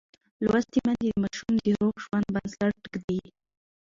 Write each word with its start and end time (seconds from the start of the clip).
لوستې 0.43 0.79
میندې 0.85 1.07
د 1.11 1.15
ماشوم 1.23 1.53
د 1.59 1.65
روغ 1.79 1.95
ژوند 2.03 2.27
بنسټ 2.33 2.75
ږدي. 2.93 3.21